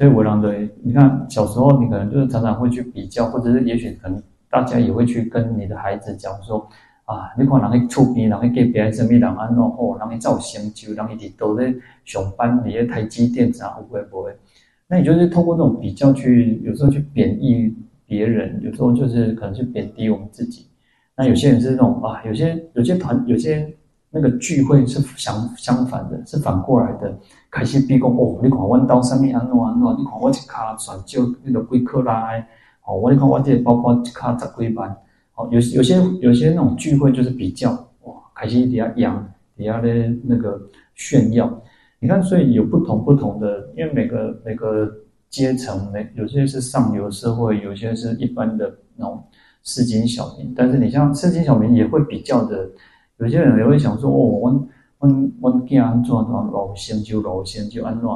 [0.03, 6.67] 所以我认为，你看小时候你可能就是常常会去比较，或者是也许可能大家也会去跟你的孩子讲说，
[7.05, 14.35] 啊，你看人家厝边，人家隔壁什么人安怎好，人家有成就，人家都在上班，你在台积电啥会不会？
[14.89, 17.73] 那你就是透过这种比较去，有时候去贬义
[18.05, 20.67] 别人，有时候就是可能去贬低我们自己。
[21.15, 23.73] 那有些人是那种啊，有些有些团有些。
[24.15, 27.17] 那个聚会是相相反的，是反过来的。
[27.49, 32.29] 开始比讲哦，你看我刀上面安怎安怎，你看我一卡选就那个几克拉，
[32.85, 34.95] 哦，我你看我这包包一卡十几万，
[35.33, 37.71] 哦，有有些有些那种聚会就是比较
[38.03, 39.89] 哇，开始底下扬底下的
[40.23, 40.61] 那个
[40.93, 41.51] 炫耀。
[41.99, 44.87] 你看，所以有不同不同的，因为每个每个
[45.27, 49.23] 阶层，每有些是上流社会，有些是一般的那种
[49.63, 50.53] 市井小民。
[50.55, 52.69] 但是你像市井小民也会比较的。
[53.17, 54.67] 有些人也会想说：“哦，我
[54.99, 55.09] 我
[55.41, 58.07] 我给安怎的老先就老先就安怎。”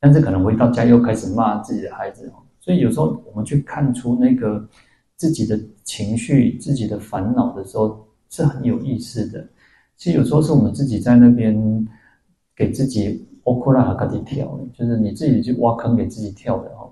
[0.00, 2.30] 但是可能回到家又开始骂自己的孩子。
[2.60, 4.66] 所以有时候我们去看出那个
[5.16, 9.46] 自己的情绪、自己的烦恼的时候，是很有意思的。
[9.96, 11.86] 其实有时候是我们自己在那边
[12.56, 16.90] 给自己欧克拉哈卡蒂跳，就是你自己去挖坑给自己跳的哈。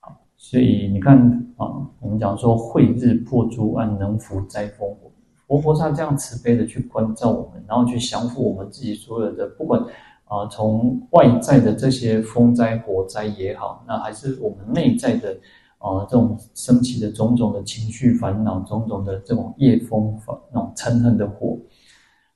[0.00, 1.16] 好，所以你看
[1.56, 5.11] 啊，我们讲说慧日破诸暗，能伏灾风火。
[5.52, 9.78] 活菩萨这样慈悲的去关照我们，然后去降服我们自己所有的，不管
[10.24, 15.36] 啊，从外在的这些风灾火灾也好，那还是我们内在的
[15.76, 20.18] 啊，这种升起的种种的情绪烦恼，种种的这种业风
[20.50, 21.58] 那种嗔恨的火，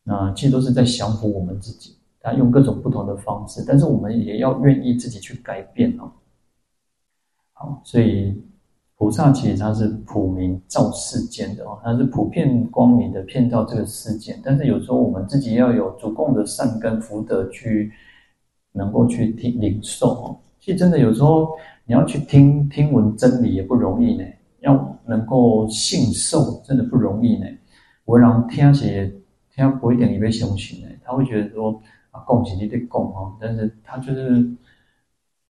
[0.04, 1.96] 那其实都是在降服我们自己。
[2.20, 6.12] 他用各种不同的方式，但是我们也要愿意自己去改变哦。
[7.54, 8.44] 好，所以。
[8.98, 14.40] 菩萨其实他是普明照世间的哦，他是普遍光明的，遍照这个世间。
[14.42, 17.92] 但是有时候我们自己要有足够的善根福德去，
[18.72, 20.40] 能够去听领受哦。
[20.58, 21.50] 其实真的有时候
[21.84, 24.24] 你要去听听闻真理也不容易呢，
[24.60, 27.46] 要能够信受真的不容易呢。
[28.06, 29.12] 我让听些
[29.54, 31.78] 听不一点你被相信呢，他会觉得说
[32.12, 34.50] 啊，恭喜你得供哦，但是他就是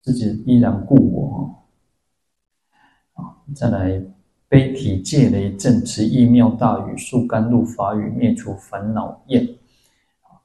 [0.02, 1.56] 自己依然故我。
[3.54, 4.02] 再来，
[4.50, 9.48] 悲体戒雷震，持意妙大雨，速甘露法雨，灭除烦恼焰。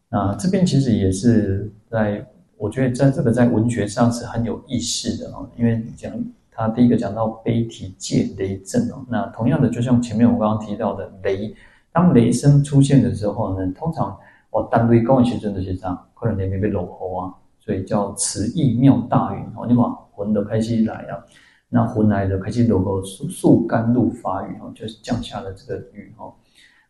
[0.08, 2.24] 那这边其实也是在，
[2.58, 6.12] 我觉得在这个在文学上是很有意思的哦，因为讲
[6.50, 11.54] 他第一个讲到悲体戒雷震哦，那同样的就像前面我刚刚提到的雷，
[11.92, 14.14] 当雷声出现的时候呢，通常
[14.50, 21.24] 哦，单位高温学真的是这样，可能连没被落后啊，所以叫慈意妙大雨哦，你把魂都开始来啊，
[21.70, 26.34] 那魂来的开始落后，速速甘露发雨哦，就是降下了这个雨哦，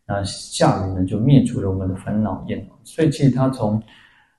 [0.06, 3.80] 那下雨呢就灭除了我们的烦恼焰，所以其实它从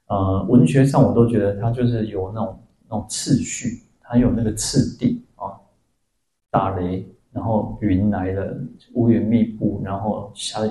[0.08, 5.56] 呃文学上我都觉得它就是有那种那种次序，它有那个次第啊，
[6.49, 7.08] 打雷。
[7.34, 8.54] 然后云来了，
[8.93, 10.69] 乌云密布，然后下雨。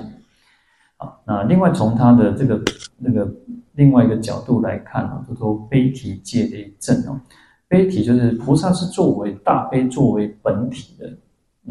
[0.97, 2.61] 啊，那另外从他的这个
[2.99, 3.27] 那个
[3.73, 7.19] 另外一个角度来看啊，就说悲体戒雷阵哦。
[7.71, 11.09] 悲体就是菩萨是作为大悲作为本体的。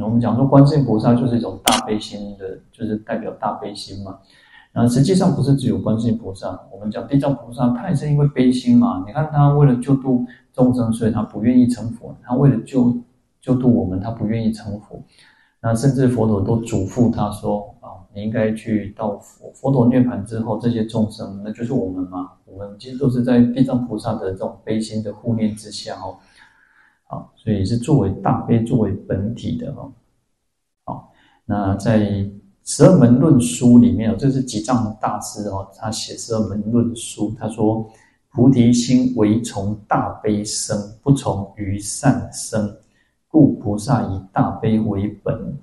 [0.02, 4.18] 我们讲说观世音菩萨就是一种大悲心的，就是代表大悲心嘛。
[4.72, 9.04] 然后实际上不是只有观世音菩萨，我们讲地藏菩萨，他也是因为悲心嘛。
[9.06, 12.96] 你看他为了救度众生，所以他不愿意成佛，他为了救。
[13.42, 15.02] 救度我们，他不愿意成佛，
[15.62, 26.16] 那甚至佛陀都嘱咐他说：“啊，你应该去到佛佛陀涅槃之后，这些众生那就是我们嘛，我们其实都是在地藏菩萨的这种悲心的护念之下哦，
[27.08, 29.92] 好，所以是作为大悲作为本体的哦，
[30.84, 31.12] 好，
[31.44, 32.28] 那在
[32.64, 37.90] 十二门论书里面哦，这是吉藏大师哦，他写十二门论书，他说
[38.32, 42.76] 菩提心唯从大悲生，不从于善生。
[43.32, 45.56] 故菩萨以大悲为本，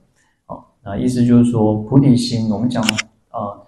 [0.88, 2.82] 好，那意思就是说，菩提心，我们讲
[3.30, 3.60] 啊、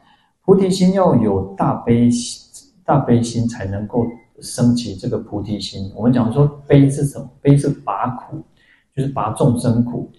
[0.45, 4.07] 菩提心要有大悲心大悲心才能够
[4.39, 5.91] 升起这个菩提心。
[5.97, 7.29] 我们讲说，悲是什么？
[7.41, 8.41] 悲是拔苦，
[8.95, 10.09] 就是拔众生苦。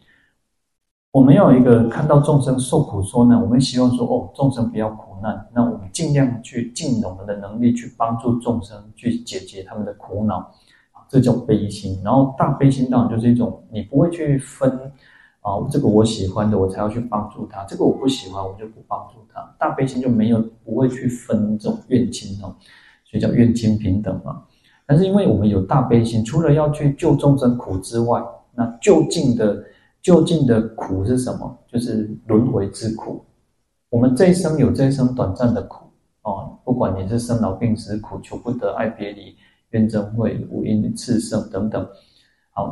[1.11, 10.53] 我们要有一个看到众生受苦说难，我们希望说，哦，众生不要苦难，那我们尽量去尽我们的能力去帮助众生，去解决他们的苦恼。
[11.09, 14.93] 这叫悲心，然后大悲心当然就是一种，你不会去分
[15.41, 19.41] 啊，这个我喜欢的我才要去帮助他，这个我不喜欢我就不帮助他。
[19.59, 22.55] 大悲心就没有不会去分这种怨亲哦，
[23.05, 24.43] 所以叫怨亲平等嘛。
[24.87, 28.23] 但是因为我们有大悲心，除了要去救众生苦之外，
[28.55, 29.65] 那究竟的
[30.03, 31.59] 究竟的苦是什么？
[31.67, 33.25] 就是轮回之苦。
[33.89, 35.87] 我们这一生有这一生短暂的苦
[36.23, 39.35] 哦，不管你是生老病死苦、求不得、爱别离。
[39.71, 41.87] 怨憎会、五阴炽盛等等，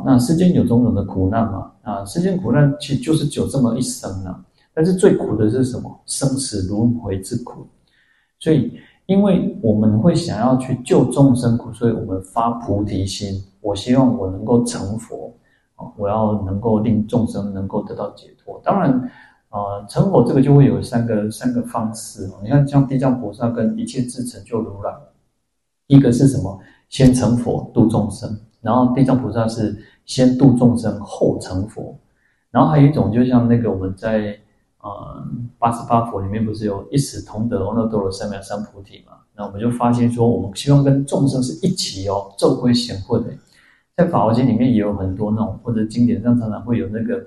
[0.05, 1.71] 那世间有种种的苦难嘛？
[1.83, 4.43] 啊，世间苦难其实就是只有这么一生啊。
[4.73, 5.99] 但是最苦的是什么？
[6.05, 7.67] 生死轮回之苦。
[8.39, 8.73] 所以，
[9.05, 13.43] 因为我们会想要去救众生苦，所以我们发菩提心。
[13.61, 15.33] 我希望我能够成佛，
[15.75, 18.61] 啊，我要能够令众生能够得到解脱。
[18.63, 18.91] 当然，
[19.49, 22.29] 啊，成佛这个就会有三个三个方式。
[22.41, 24.91] 你看，像地藏菩萨跟一切智成就如来，
[25.87, 26.59] 一个是什么？
[26.87, 31.97] 先成佛度众生，然后地藏菩萨是先度众生后成佛，
[32.51, 34.37] 然后还有一种就像那个我们在
[34.81, 35.25] 呃
[35.57, 39.13] 八十八佛里面不是有一时同得阿耨多罗三藐三菩提嘛？
[39.35, 43.25] 那我们就发现说，我们希望跟众生是一起哦，咒会显慧的。
[43.95, 47.25] 在法华经里面也有很多那种，或者经典上常常会有那个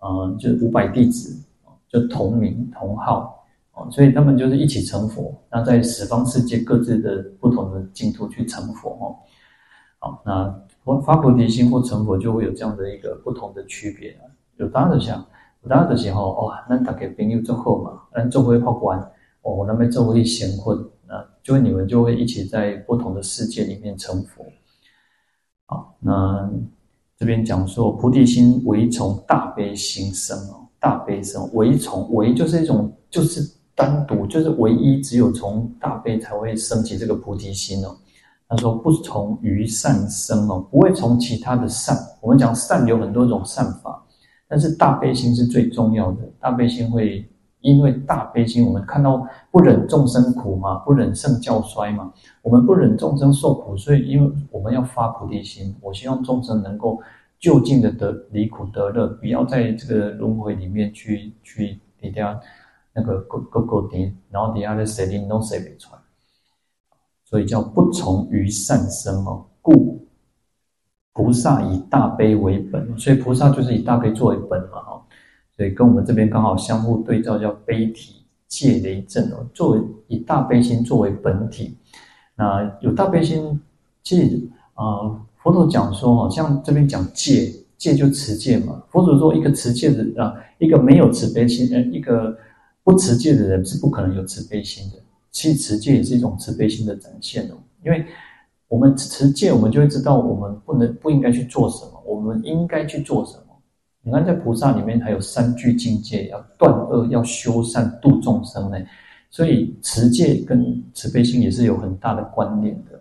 [0.00, 1.42] 呃，就是五百弟子
[1.88, 3.44] 就同名同号。
[3.72, 9.16] 哦，所以他们就是一起成佛，那在十方世界各自的不同的净土去成佛哦。
[9.98, 10.62] 好，那
[11.02, 14.16] 发菩提心或成佛就会有这样的一个不同的区别。
[14.56, 15.24] 有大的想，
[15.62, 18.98] 有大的时候哦，那大家朋友之后嘛，那就会破关
[19.42, 24.44] 哦，那边做会显混，那就你们就会一起在不同的世界里面成佛。
[25.66, 26.50] 好，那
[27.18, 33.54] 这边讲说菩提心唯从大悲心生哦，大悲生唯从唯就是一种就是。
[33.76, 37.88] 单独就是唯一，只有从大悲才会升起这个菩提心哦。
[38.48, 41.96] 他说不从于善生哦，不会从其他的善。
[42.20, 44.02] 我们讲善有很多种善法，
[44.48, 46.18] 但是大悲心是最重要的。
[46.38, 47.28] 大悲心会
[47.60, 57.00] 因为大悲心，我们看到不忍众生苦嘛，不忍圣教衰嘛，我们不忍众生受苦，所以因为我们要发菩提心，我希望众生能够
[57.38, 62.40] 就近的得离苦得乐，不要在这个轮回里面去去底下。
[62.96, 66.00] 那个勾勾勾点，然后底下的谁灵都谁没传，
[67.24, 69.44] 所以叫不从于善生哦。
[69.60, 70.06] 故
[71.12, 75.02] 菩萨以大悲为本，所以菩萨就是以大悲作为本嘛哦。
[75.56, 79.46] 所以跟我们这边刚好相互对照，叫悲体戒雷阵哦。
[79.52, 81.76] 作为以大悲心作为本体，
[82.36, 83.60] 那有大悲心，
[84.02, 85.10] 其实啊，
[85.42, 88.82] 佛陀讲说哦，像这边讲戒，戒就持戒嘛。
[88.90, 92.36] 佛陀说一个持戒的啊，一个没有慈悲心，呃，一个。
[92.86, 94.98] 不持戒的人是不可能有慈悲心的，
[95.34, 97.54] 其实持戒也是一种慈悲心的展现哦。
[97.84, 98.06] 因为
[98.68, 103.40] 我们持戒，我们就会知道我们不能不应该去做什么，我们应该去做什么。
[104.02, 108.78] 你看，在菩萨里面还有三具境界，要断恶，要修善，度众生呢。
[109.30, 113.00] 所以持戒跟慈悲心也是有很大的关联的。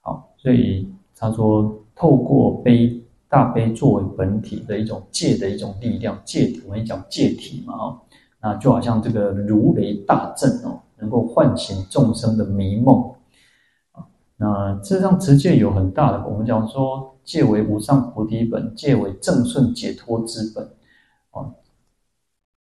[0.00, 2.98] 好，所以他说，透过悲
[3.28, 8.00] 大悲作为本体的一种戒的一种力量，戒我们讲戒体嘛，哦，
[8.40, 13.12] 那就好像这个如雷大震哦，能够唤醒众生的迷梦
[13.92, 14.08] 啊。
[14.38, 17.10] 那事实上持戒有很大的，我们讲说。
[17.24, 20.64] 戒为无上菩提本，戒为正顺解脱之本，
[21.30, 21.54] 啊，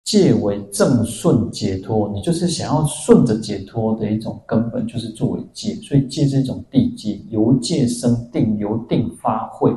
[0.06, 9.76] 戒为正顺解脱，你就是想要顺着解脱的一种根本，就是作为戒，所以戒是一种地戒，由戒生定，由定发慧，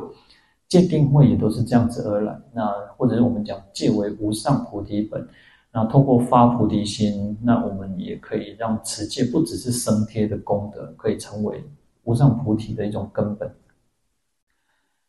[0.69, 2.39] 戒定慧也都是这样子而来。
[2.53, 5.27] 那或者是我们讲戒为无上菩提本，
[5.71, 11.63] 那透过发菩提心，那我们也可以让持戒不只是生贴的功德，可以成为
[12.03, 13.49] 无上菩提的一种根本。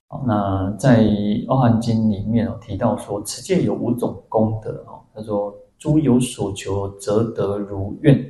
[0.06, 1.02] 好，那在
[1.48, 5.00] 《阿含经》里面有提到说，持戒有五种功德哦。
[5.14, 8.20] 他说：“诸有所求，则得如愿，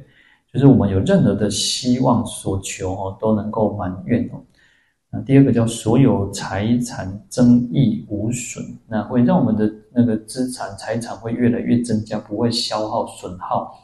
[0.52, 4.40] 就是我们有任何的希望所求哦，都能够满愿哦。
[5.10, 13.74] 那第二个叫所有财产增益无损，那会让我们的那个资产财产会越来越增加，不会消耗损耗。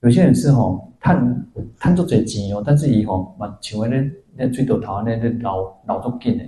[0.00, 1.46] 有些人是吼贪
[1.78, 6.44] 贪做这钱哦，但是以后嘛，请问那那最多头那那老老做紧的。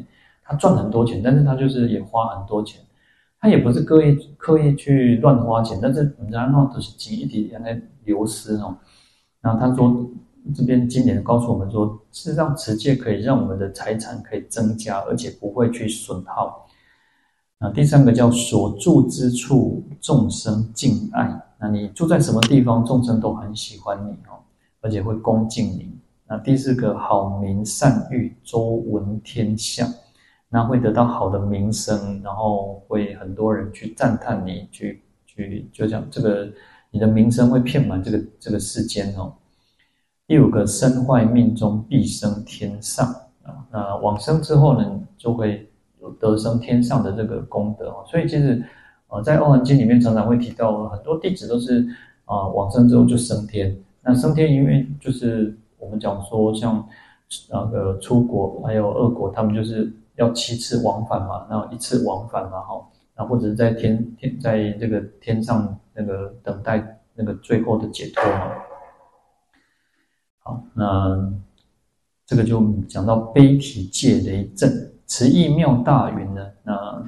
[0.51, 2.81] 他赚很多钱，但是他就是也花很多钱，
[3.39, 8.75] 他也不是刻意刻意去乱花钱，但是人家那都是钱一点点在流失哦。
[9.43, 10.09] 然后他说，
[10.55, 16.67] 这边经典告诉我们说，事实上持戒可以让我们的财产可以增加，而且不会去损耗。
[17.61, 24.39] 那第三个叫所住之处众生敬爱，那你住在什么地方，众生都很喜欢你哦，
[24.81, 25.91] 而且会恭敬你。
[26.29, 29.89] 那第四个好名善誉，周闻天下。
[30.51, 36.49] 那会得到好的名声，然后会很多人去赞叹你，去去就像这个
[36.91, 39.31] 你的名声会遍满这个这个世间哦。
[40.27, 43.07] 第五个身坏命终必生天上
[43.43, 45.68] 啊，那往生之后呢，就会
[46.01, 48.05] 有得生天上的这个功德哦。
[48.07, 48.63] 所以其实
[49.09, 51.81] 呃，在《阿含经》里面常常会提到很多弟子都是
[52.25, 53.77] 啊、呃、往生之后就升天。
[54.03, 56.87] 那升天因为就是我们讲说像
[57.51, 59.93] 那个出国还有恶国，他们就是。
[60.19, 62.85] 要七次往返嘛，然后一次往返嘛，哈，
[63.15, 68.51] 然后或者是在天天在这个天上那个等待那个最后的解脱嘛。
[70.41, 71.33] 好，那
[72.27, 76.47] 这个就讲到悲体戒雷震，慈意妙大云呢。
[76.63, 77.05] 那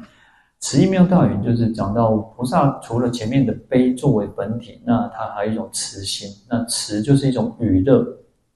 [0.58, 6.28] 慈意妙大云就是讲到菩萨除了前面的悲作为本体，那它还有一种慈心。
[6.48, 8.04] 那慈就是一种与乐，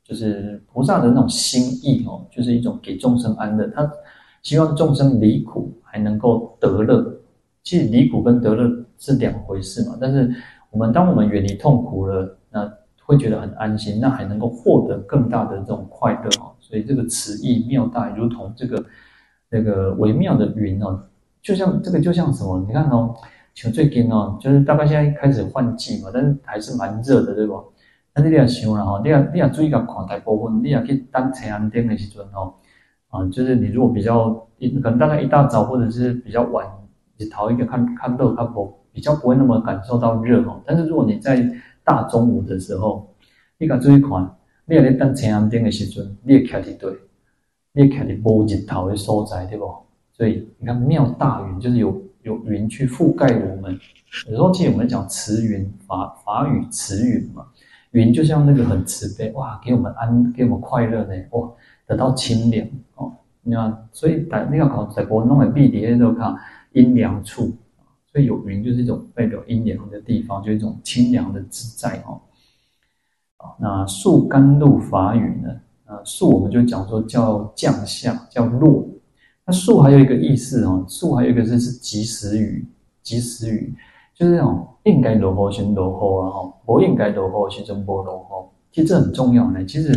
[0.02, 3.66] 就是菩萨的那种心意哦，就是一种给众生安乐。
[3.68, 3.90] 他
[4.42, 7.02] 希望众生离苦还能够得乐，
[7.62, 9.96] 其实离苦跟得乐是两回事嘛。
[9.98, 10.34] 但是
[10.70, 12.70] 我们当我们远离痛苦了，那
[13.06, 16.52] 会觉得很安心，那还能够获得更大的这种快乐哦。
[16.60, 18.84] 所以这个慈意妙大，如同这个
[19.54, 21.00] 那个微妙的云哦，
[21.40, 22.64] 就像这个就像什么？
[22.66, 23.14] 你看哦，
[23.54, 27.54] 像最近哦，就是大概现在开始换季嘛，但是还是蛮热的，对吧？
[28.12, 32.52] 但是你要想了哈，你要你要注意个看大部分，你要去当太阳灯的时阵哦。
[33.10, 36.66] 啊，就是你如果比较一可能大概一大早或者是比较晚，
[37.16, 40.60] 你逃一个看看到它不比较不会那么感受到热哦。
[40.66, 41.48] 但是如果你在
[41.84, 43.08] 大中午的时候，
[43.56, 44.36] 你敢注意看，
[44.66, 46.92] 你在等太阳灯的时阵，你也看得对，
[47.76, 49.68] 你看得无日头的所在，对不？
[50.12, 53.76] 所以你看妙大云就是有有云去覆盖我们。
[54.28, 57.44] 有时候其实我们讲慈云法法语慈云嘛，
[57.90, 61.50] 云就像那个很慈悲哇，给我们安给我们快乐呢哇。
[61.86, 63.12] 得到清凉哦，
[63.42, 66.34] 你看，所以在那个考在国弄的壁底下都看
[66.72, 67.52] 阴凉处，
[68.10, 72.18] 所以有云就是一种代表阴凉的地方，就是一种清凉的自在哦。
[73.58, 75.50] 那树甘露法语呢？
[75.94, 78.86] 啊，宿我们就讲说叫降下，叫落。
[79.46, 82.66] 那树还有一个意思哦，树还有一个是是及时雨，
[83.02, 83.74] 及时雨
[84.14, 88.48] 就是那种应该落雨先落雨啊，哈，不应该落雨先就不落雨。
[88.72, 89.92] 其实这很重要呢，其实。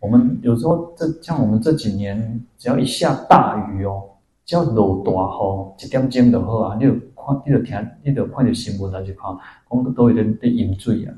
[0.00, 4.02] 我们有时候这像我们这几年，只要一下大雨哦，
[4.46, 6.76] 只要落大雨，一点钟就好啊。
[6.80, 9.30] 你有看，你有听，你有看到新闻来去看，
[9.68, 11.12] 我们都有点在淹水啊。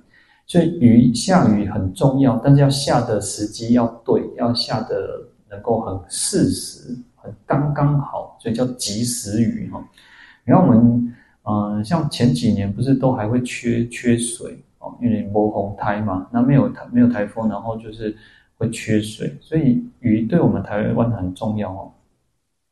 [0.46, 5.20] 所以雨下雨很重要，但是要下的时机要对，要下的
[5.50, 9.82] 能够很适时，很刚刚好，所以叫及时雨哈。
[10.44, 11.14] 你看我们，
[11.44, 18.16] 嗯，像前几年不是都还会缺缺水哦，因为没红台嘛，那没有台没有台风，然后就是。
[18.58, 21.90] 会缺水，所以雨对我们台湾很重要哦。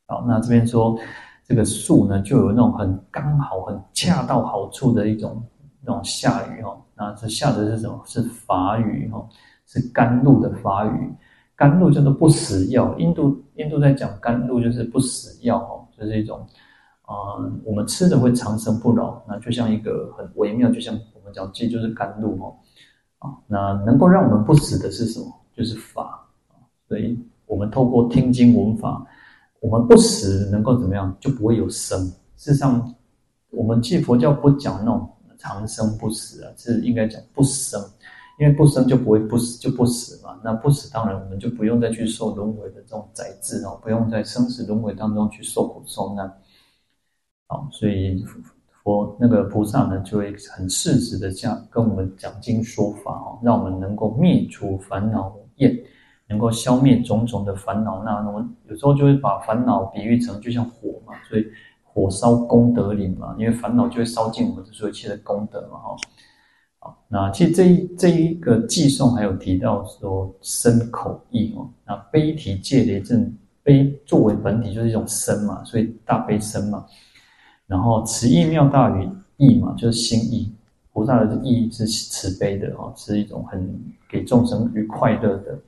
[0.06, 0.96] 好，那这边说
[1.44, 5.42] 这个树呢，就有那种很刚好、很恰到好处的一种
[5.80, 6.80] 那种下雨哈。
[7.00, 7.98] 那这下的是什么？
[8.04, 9.26] 是法语哈，
[9.64, 11.10] 是甘露的法语。
[11.56, 12.94] 甘露叫做不死药。
[12.98, 16.46] 印度印度在讲甘露就是不死药哈，就是一种
[17.02, 19.18] 啊、我们吃的会长生不老。
[19.26, 22.54] 那就像一个很微妙，就像我们讲，这就是甘露哈
[23.20, 23.32] 啊。
[23.46, 25.26] 那能够让我们不死的是什么？
[25.56, 26.28] 就是法。
[26.86, 29.06] 所以我们透过听经闻法。
[29.60, 31.16] 我们不死能够怎么样？
[31.18, 31.98] 就不会有生。
[32.36, 32.94] 事实上，
[33.50, 35.10] 我们记佛教不讲那种
[35.40, 37.82] 长生不死啊，是应该讲不生，
[38.38, 40.38] 因为不生就不会不死，就不死嘛。
[40.44, 46.30] 那不死，当然我们就不用再去受轮回的这种宰制哦，不用在生死轮回当中去受苦受难。
[47.48, 48.24] 好，所以
[48.84, 55.84] 佛那个菩萨呢，就会很适时的这样跟我们讲经说法哦，让我们能够灭除烦恼业。
[56.30, 61.44] 能够消灭种种的烦恼，那我们有时候就会把烦恼比喻成就像火嘛，所以
[61.92, 65.96] 火烧功德林嘛，因为烦恼就会烧尽我们的所有一切的功德嘛，哈。
[66.78, 76.86] 好，那其实这一这一个偈颂还有提到说身口意哦，那悲体戒雷震，悲作为本体就是一种身嘛，所以大悲身嘛。
[77.66, 80.50] 然后慈意妙大于意嘛，就是心意，
[80.92, 83.78] 菩萨的意是慈悲的哦，是一种很
[84.08, 85.58] 给众生愉快乐的。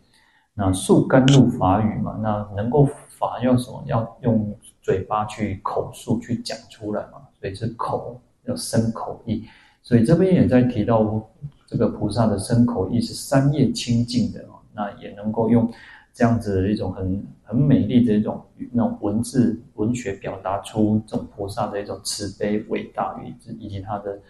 [0.55, 2.87] 那述甘露法语嘛，那能够
[3.19, 3.83] 法用什么？
[3.87, 9.45] 要用嘴巴去口述去讲出来嘛，所以是口要生口意。
[9.81, 11.29] 所以这边也在提到
[11.67, 15.73] 这个菩萨的生口意是三业清净的哦，那也能够用
[16.13, 24.21] 这样子的一种很很美丽的一种那种文字文学表达出这种菩萨的一种慈悲伟大与以及他的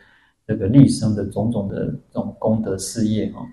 [0.46, 3.46] 这个立生的种种的这种功德事业哦。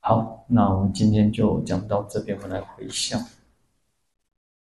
[0.00, 3.20] 好，那我们今天就讲到这边，我们来回向。